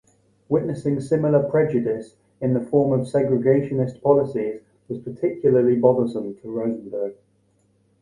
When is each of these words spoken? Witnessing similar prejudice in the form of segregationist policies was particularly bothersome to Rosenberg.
Witnessing 0.49 0.99
similar 0.99 1.43
prejudice 1.47 2.15
in 2.39 2.55
the 2.55 2.59
form 2.59 2.99
of 2.99 3.05
segregationist 3.05 4.01
policies 4.01 4.61
was 4.87 4.97
particularly 4.97 5.75
bothersome 5.75 6.33
to 6.37 6.49
Rosenberg. 6.49 7.13